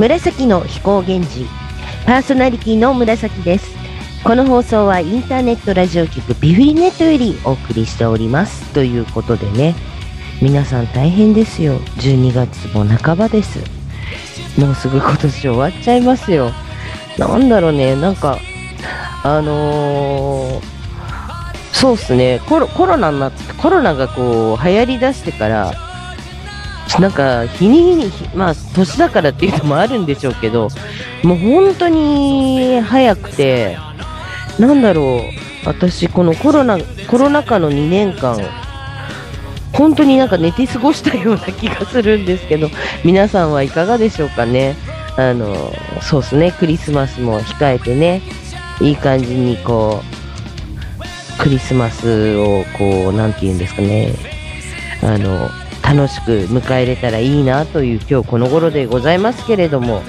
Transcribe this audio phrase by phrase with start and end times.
[0.00, 1.46] 紫の飛行源氏。
[2.06, 3.76] パーソナリティの紫です。
[4.24, 8.72] この放送はインターネットラジオ局ビフリネットよりお送りしております。
[8.72, 9.74] ということでね。
[10.40, 11.78] 皆さん大変ですよ。
[11.98, 13.58] 12月も半ばです。
[14.58, 16.50] もうすぐ今年終わっちゃいますよ。
[17.18, 17.94] なんだろうね。
[17.94, 18.38] なんか
[19.22, 20.64] あのー、
[21.74, 22.40] そうっすね。
[22.48, 25.89] コロコロナになってコロナがこう流行りだしてから
[26.98, 30.68] なんか日に日にまあ年だからっていうのもあるんでしょうけど
[31.22, 33.78] もう本当に早くて
[34.58, 35.20] なんだろ
[35.64, 38.38] う私このコロナコロナ禍の2年間
[39.72, 42.68] 本当になんか寝て過ごしたような気がするんですけど
[43.04, 44.76] 皆さんはいかがでしょうかね。
[45.16, 45.72] あの
[46.02, 46.52] そうですね。
[46.52, 48.22] クリスマスも控えてね
[48.80, 50.02] いい感じにこ
[51.38, 54.14] うクリスマスをこうなんて言うんですかね。
[55.02, 55.48] あの
[55.92, 60.02] 楽しく迎えれたらいいなという今日この頃でございますけれども。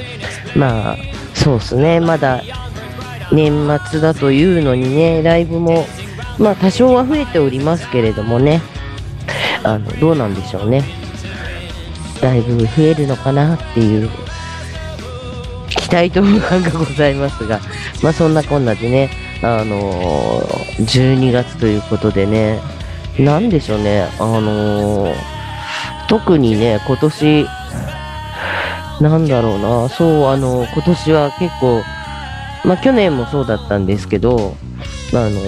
[0.56, 0.98] まあ
[1.34, 2.00] そうですね。
[2.00, 2.44] まだ
[3.32, 3.52] 年
[3.90, 5.86] 末だというのにねライブも
[6.38, 8.62] まあ多少は増えておりますけれどもね。
[9.64, 10.84] あのどうなんでしょうね。
[12.22, 14.10] ライブ増えるのかなっていう
[15.68, 17.60] 期待と不安がございますが。
[18.04, 19.10] まあそんなこんなでね
[19.42, 22.60] あのー、12月ということでね。
[23.18, 24.08] なんでしょうね。
[24.20, 25.41] あのー
[26.12, 27.46] 特にね、今年、
[29.00, 31.82] なんだろうな、そう、あの、今年は結構、
[32.66, 34.58] まあ去年もそうだったんですけど、
[35.14, 35.40] まあ、あの、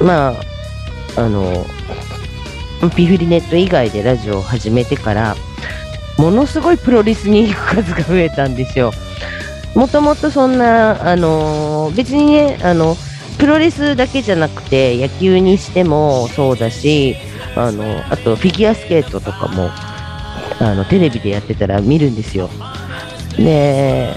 [0.00, 1.66] まあ、あの、
[2.94, 5.34] ピフリネット以外でラジオを始めてから、
[6.18, 8.92] ものすごいプロレスに行く数が増えたんですよ。
[9.74, 12.96] もともとそんな、あの、別にね、あの、
[13.40, 17.16] プロレスだけじゃなくて、野球にしてもそうだし、
[17.56, 19.70] あの、あとフィギュアスケートとかも、
[20.60, 22.48] あのテレビでやってたら見るんですよ。
[23.36, 24.14] で、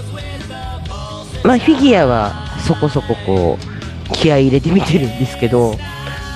[1.44, 2.34] まあ、フィギュアは
[2.66, 5.76] そこそここう気合い入れて見てるんですけど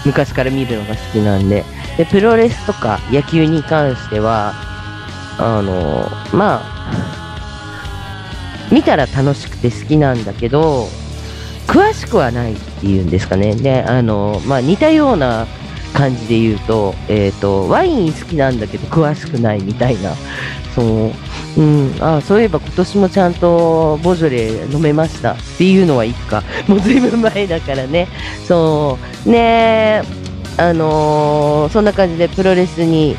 [0.06, 1.64] 昔から見るのが好きなんで
[1.98, 4.54] でプロレスとか野球に関しては
[5.38, 6.74] あのまあ
[8.72, 10.88] 見たら楽しくて好きなんだけど
[11.68, 15.48] 詳しくはないっていうんですかねであの、まあ、似たような
[15.94, 20.14] 感じで言うと,、えーと、ワイン好きなんだけど詳しくないみたいな。
[20.76, 21.12] そう。
[21.56, 25.34] うん、あそういえば今年もちゃんとボジョレ飲めました。
[25.34, 28.08] っていうのはいいかもうずいぶん前だからね。
[28.48, 29.30] そう。
[29.30, 30.02] ね
[30.58, 33.16] あのー、そんな感じでプロレスに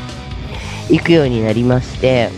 [0.89, 2.29] 行くようになりまして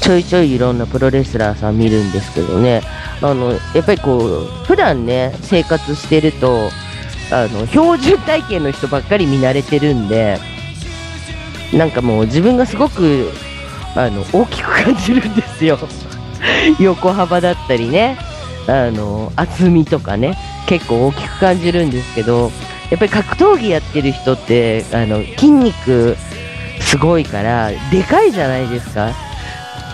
[0.00, 2.82] ちょいちょいいろんなプロレスラーさん見るんですけどね。
[3.22, 6.70] あのやっぱりこう普段ね生活してると
[7.32, 10.38] あの標準体型の人ばっかり見慣れてるんで
[11.72, 13.30] なんかもう自分がすごく
[13.94, 15.78] あの大きく感じるんですよ。
[16.80, 18.16] 横幅だったりね。
[18.66, 20.36] あの厚みとかね。
[20.66, 22.52] 結構大きく感じるんですけど
[22.90, 26.16] やっぱり格闘技やってる人ってあの筋肉
[26.80, 29.12] すごいからでかいじゃないですか。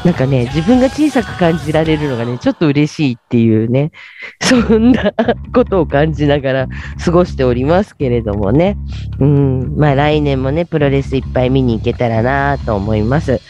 [0.07, 3.91] なんかね、自分が小さく感じられるのがね、ちょっと嬉しいっていうね、
[4.41, 5.13] そんな
[5.53, 6.69] ことを感じながら
[7.05, 8.77] 過ごしておりますけれどもね。
[9.19, 13.41] うん、まあ来年もね、プロレスいっぱい見に行けたらなと思います。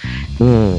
[0.40, 0.76] うん。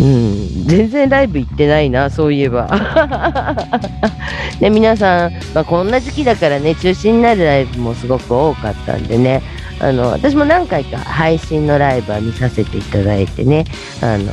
[0.00, 2.66] うん、全然ライブ行ってないな、そういえば。
[4.60, 9.42] ね、皆さん、まあ、こんな時期だからね、中止になるライブもすごく多かったんでね、
[9.78, 13.66] あの、私も何回か配信のライブは見させていただいてね、
[14.00, 14.32] あの、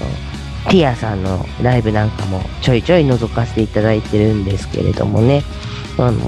[0.70, 5.44] ティアさんのライブなんかもちょいちょい覗かせていただいてるんですけれどもね、
[5.98, 6.20] あの、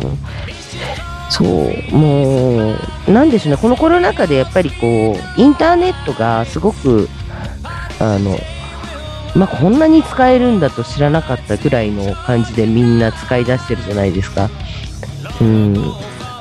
[1.29, 2.73] そう、も
[3.07, 7.07] う、なんでしょうね、このコロナ禍でやっぱりこう、インターネットがすごく、
[7.99, 8.37] あの、
[9.35, 14.49] まあ、こんなに使えるんだと知らなかったぐらいの感じでみんな使い出してるじゃないですか。
[15.39, 15.75] うん、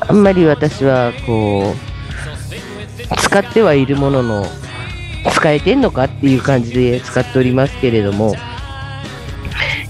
[0.00, 4.46] あんまり私はこう、使ってはいるものの、
[5.32, 8.34] 使えてんのかっていう感じで使っておりますけれども、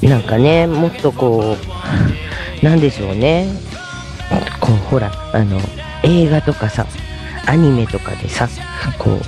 [0.02, 1.56] なんかね、もっとこ
[2.62, 3.46] う、なんでしょうね。
[4.60, 5.60] こう、ほら、あの、
[6.02, 6.86] 映画とかさ、
[7.46, 8.48] アニメとかでさ、
[8.98, 9.18] こ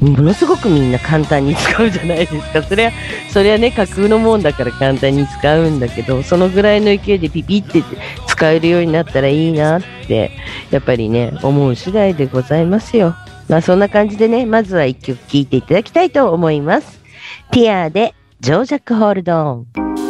[0.00, 2.62] う、ものすごくみんな簡単に使うじゃないですか。
[2.62, 2.92] それは、
[3.30, 7.82] それはね、架空のもんだから簡単に使うんだけど、そのぐらいの勢いでピピって
[8.26, 10.30] 使えるようになったらいいなって、
[10.70, 13.16] やっぱりね、思う次第でございますよ。
[13.48, 17.00] まあそんな感じでね、まずは一曲聴いていただきたいと思います。
[17.50, 20.07] ティアでジョージャックホールドオン。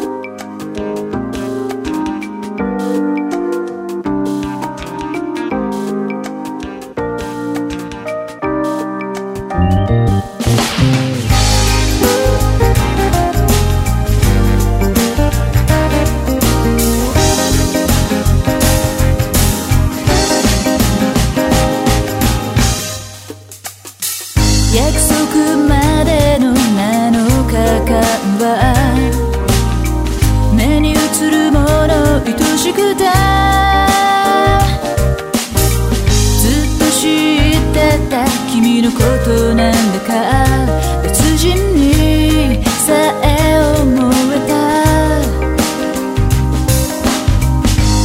[38.06, 40.12] った君のことなんだか。
[41.02, 43.26] 別人にさえ
[43.82, 44.52] 思えた。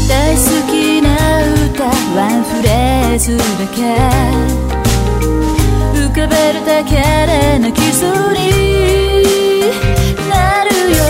[0.10, 0.42] 大好
[0.72, 1.08] きな
[1.66, 1.86] 歌
[2.16, 3.44] ワンフレーズだ
[3.74, 3.78] け。
[5.94, 8.42] 浮かべるだけで泣きそうに。
[10.30, 11.02] なるよ。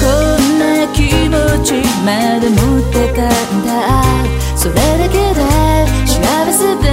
[0.00, 0.02] こ
[0.40, 0.62] んな
[0.92, 1.68] 気持ち
[2.04, 2.08] ま
[2.40, 3.68] だ持ってたんだ。
[4.56, 5.40] それだけで
[6.06, 6.12] 幸
[6.52, 6.83] せ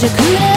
[0.00, 0.49] je couldn't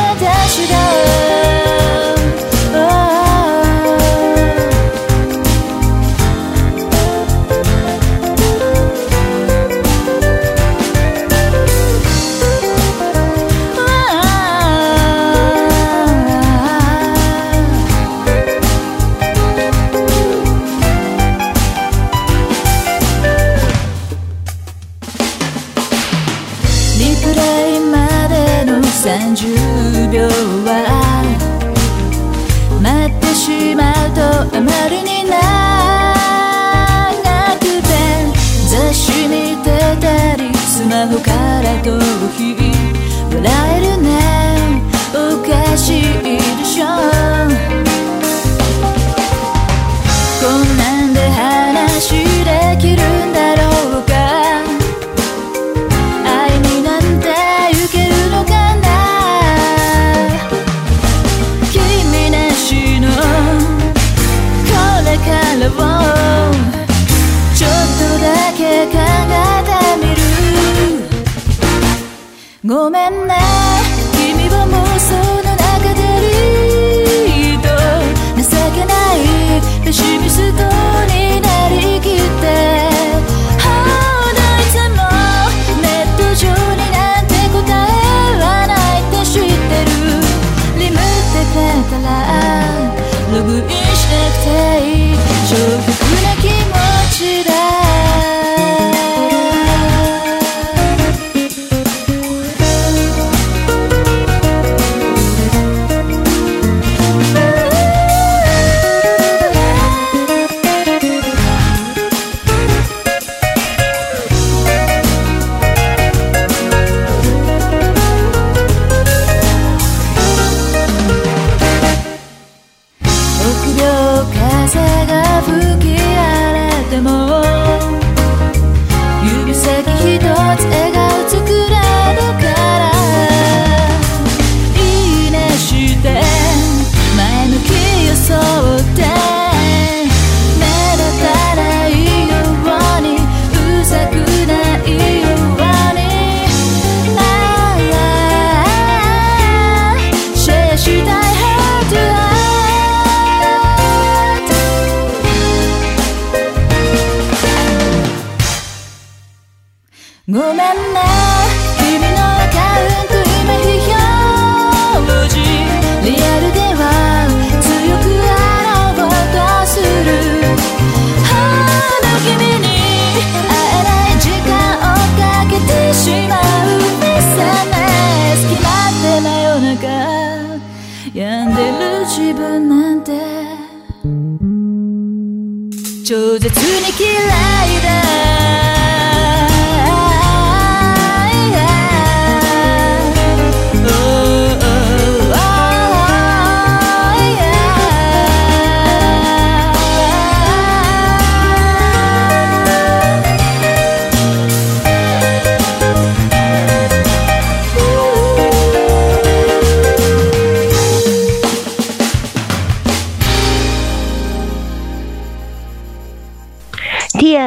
[186.13, 186.53] 饒舌に
[186.99, 187.32] 嫌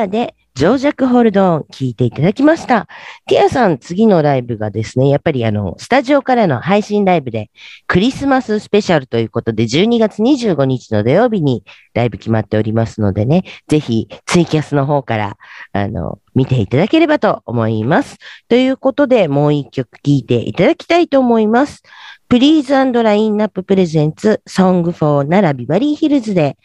[0.07, 2.89] アでジョージャックホールドオン聞いていただきました。
[3.29, 7.51] ティアさん、次のライブがですね、やっぱりあの、スタジオからの配信ライブで、
[7.87, 15.37] クリスマススペシャルということで、12月25日の土曜日にライブ決まっておりますのでね、ぜひツイキャスの方から、
[15.73, 18.17] あの、見ていただければと思います。
[18.49, 21.83] ということで、もう一曲聴いていただきたいと思います。
[22.31, 26.57] プリーズラインナッププレゼンツ、ソングフォーならビバリーヒルズで、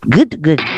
[0.00, 0.77] グッドグッド